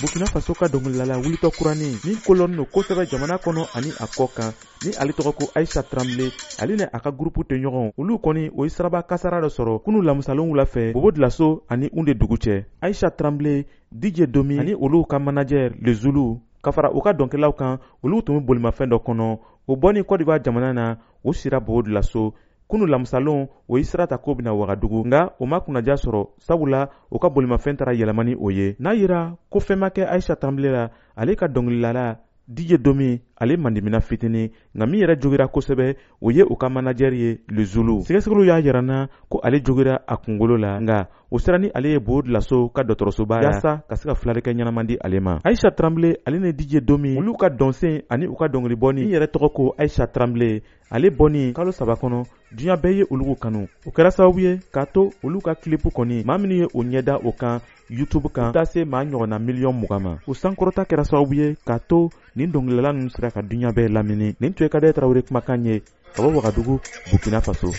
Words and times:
burkina 0.00 0.26
faso 0.26 0.54
ka 0.54 0.66
dɔngililala 0.68 1.20
wulitɔ 1.20 1.50
kuranin 1.56 1.92
min 2.04 2.16
kolɔnin 2.24 2.56
no 2.56 2.64
kosɛbɛ 2.64 3.04
jamana 3.10 3.36
kɔnɔ 3.38 3.62
ani 3.76 3.90
a 4.00 4.06
kɔ 4.06 4.26
kan 4.34 4.52
ni 4.84 4.90
ale 4.98 5.12
tɔgɔ 5.12 5.32
ko 5.38 5.44
aisa 5.54 5.82
tranble 5.82 6.32
ale 6.62 6.76
ni 6.76 6.84
a 6.92 6.98
ka 7.00 7.10
gurupu 7.10 7.44
tɛ 7.44 7.60
ɲɔgɔn 7.60 7.92
olu 7.98 8.18
kɔni 8.18 8.50
o 8.56 8.64
ye 8.64 8.70
saraba 8.70 9.02
kasara 9.02 9.40
dɔ 9.42 9.48
sɔrɔ 9.50 9.82
kunu 9.84 10.00
lamusalon 10.02 10.48
wula 10.48 10.64
fɛ 10.64 10.92
bobo 10.92 11.10
dilaso 11.10 11.62
ani 11.68 11.90
un 11.92 12.04
de 12.04 12.14
dugu 12.14 12.36
cɛ 12.36 12.64
aisa 12.82 13.10
tranble 13.10 13.64
dije 13.92 14.26
domi 14.26 14.58
ani 14.58 14.74
olu 14.74 15.04
ka 15.04 15.18
manajɛ 15.18 15.72
lezulu 15.84 16.40
ka 16.62 16.70
fara 16.72 16.90
u 16.94 17.00
ka 17.00 17.12
dɔnkɛlaw 17.12 17.54
kan 17.54 17.78
olu 18.02 18.22
tun 18.22 18.40
be 18.40 18.46
bolimafɛn 18.46 18.88
dɔ 18.88 18.98
kɔnɔ 19.04 19.38
o 19.68 19.76
bɔni 19.76 20.02
kɔdiba 20.04 20.42
jamana 20.42 20.72
na 20.72 20.96
o 21.22 21.32
sira 21.32 21.60
bobo 21.60 21.82
dilaso 21.82 22.32
kunu 22.70 22.86
lamusalon 22.86 23.50
o 23.68 23.76
ye 23.78 23.82
sira 23.84 24.06
ta 24.06 24.16
koo 24.18 24.34
bena 24.38 24.54
wagadugu 24.54 25.02
nga 25.10 25.20
o 25.42 25.46
ma 25.50 25.58
kunnaja 25.60 25.94
sɔrɔ 26.02 26.20
sabula 26.46 26.80
o 27.10 27.18
ka 27.18 27.28
bolimafɛn 27.28 27.76
tara 27.76 27.92
yɛlɛma 27.98 28.22
ni 28.24 28.34
o 28.38 28.48
ye 28.50 28.76
n'a 28.78 28.92
yira 28.94 29.36
ko 29.50 29.58
fɛɛn 29.58 29.76
ma 29.78 29.90
kɛ 29.90 30.06
ayisa 30.06 30.36
tanbile 30.36 30.70
la 30.72 30.90
ale 31.16 31.36
ka 31.36 31.46
dɔngililala 31.50 32.16
dije 32.46 32.78
domi 32.78 33.18
ale 33.40 33.56
mandimina 33.56 34.00
fitini 34.00 34.50
nka 34.74 34.86
min 34.86 35.00
yɛrɛ 35.00 35.18
jogira 35.22 35.46
kosɛbɛ 35.48 35.96
o 36.22 36.30
ye 36.30 36.42
u 36.44 36.54
ka 36.56 36.68
manajɛri 36.68 37.18
ye 37.20 37.38
lezulu 37.48 38.00
sɛgɛsɛgɛliw 38.06 38.44
y'a 38.46 38.60
yiranna 38.60 39.08
ko 39.30 39.38
ale 39.42 39.60
jogira 39.64 39.98
a 40.06 40.16
kungolo 40.16 40.56
la 40.58 40.78
nga 40.80 41.08
o 41.30 41.38
sera 41.38 41.58
ni 41.58 41.70
ale 41.74 41.88
ye 41.88 41.98
b'o 41.98 42.22
dilaso 42.22 42.68
ka 42.74 42.82
dɔtɔrɔsoba 42.82 43.42
yaasa 43.42 43.82
ka 43.88 43.96
se 43.96 44.06
ka 44.08 44.14
filarikɛ 44.14 44.52
ɲɛnaman 44.52 44.86
di 44.86 44.96
ale 45.02 45.20
ma 45.20 45.38
ayisa 45.44 45.70
tranbile 45.70 46.16
ale 46.26 46.38
ni 46.38 46.52
dije 46.52 46.80
don 46.84 46.98
min 47.00 47.16
olu 47.18 47.34
ka 47.34 47.48
dɔnsen 47.48 48.02
ani 48.10 48.26
u 48.26 48.34
ka 48.34 48.46
dɔngili 48.46 48.76
bɔni 48.76 49.02
n 49.04 49.10
yɛrɛ 49.16 49.26
tɔgɔ 49.32 49.52
ko 49.54 49.74
ayisa 49.78 50.06
tranbile 50.06 50.60
ale 50.90 51.08
bɔni 51.10 51.52
kalo 51.54 51.70
saba 51.72 51.94
kɔnɔ 51.94 52.24
diɲa 52.52 52.76
bɛɛ 52.76 52.92
ye 52.98 53.04
olugu 53.10 53.36
kanu 53.40 53.66
o 53.86 53.90
kɛra 53.90 54.10
sababu 54.10 54.40
ye 54.40 54.58
k'a 54.74 54.84
to 54.92 55.08
olu 55.24 55.40
ka 55.40 55.54
kilipu 55.54 55.88
kɔni 55.90 56.24
ma 56.26 56.36
minw 56.36 56.52
ye 56.60 56.64
o 56.74 56.82
ɲɛda 56.84 57.20
o 57.24 57.32
kan 57.32 57.60
youtube 57.90 58.28
kan 58.32 58.52
u 58.54 58.64
se 58.66 58.84
maa 58.84 59.04
ɲɔgɔnna 59.04 59.38
miliyɔn 59.40 59.80
mugan 59.80 60.02
ma 60.02 60.16
o 60.28 60.34
sankɔrɔta 60.34 60.84
kɛra 60.84 61.04
sababu 61.06 61.34
ye 61.34 61.54
k'a 61.66 61.78
to 61.88 62.08
nin 62.36 62.50
dɔngilila 62.52 62.92
nunu 62.94 63.08
sira 63.08 63.29
ka 63.34 63.40
duɲa 63.42 63.70
bɛɛ 63.72 63.88
lamini 63.94 64.34
nin 64.40 64.52
tun 64.54 64.64
ye 64.66 64.70
ka 64.70 64.78
dɛ 64.80 64.92
tarawure 64.92 65.22
kumakan 65.22 65.64
ye 65.66 65.82
ka 66.14 66.22
bɔ 66.22 66.28
wagadugu 66.34 66.80
bukina 67.10 67.40
faso 67.40 67.70